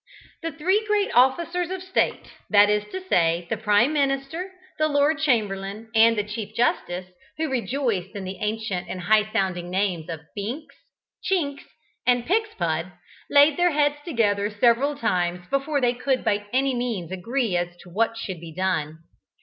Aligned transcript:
The 0.41 0.51
three 0.51 0.83
great 0.87 1.11
officers 1.13 1.69
of 1.69 1.83
state, 1.83 2.31
that 2.49 2.71
is 2.71 2.83
to 2.85 3.07
say, 3.07 3.45
the 3.51 3.55
Prime 3.55 3.93
Minister, 3.93 4.51
the 4.79 4.87
Lord 4.87 5.19
Chamberlain 5.19 5.91
and 5.93 6.17
the 6.17 6.23
Chief 6.23 6.55
Justice, 6.55 7.05
who 7.37 7.51
rejoiced 7.51 8.15
in 8.15 8.23
the 8.23 8.39
ancient 8.39 8.89
and 8.89 9.01
highsounding 9.01 9.65
names 9.65 10.09
of 10.09 10.21
Binks, 10.35 10.75
Chinks 11.23 11.65
and 12.03 12.25
Pigspud, 12.25 12.93
laid 13.29 13.57
their 13.57 13.73
heads 13.73 13.97
together 14.03 14.49
several 14.49 14.95
times 14.95 15.45
before 15.51 15.79
they 15.79 15.93
could 15.93 16.23
by 16.23 16.47
any 16.51 16.73
means 16.73 17.11
agree 17.11 17.55
as 17.55 17.77
to 17.83 17.91
what 17.91 18.17
should 18.17 18.39
be 18.41 18.51
done. 18.55 19.03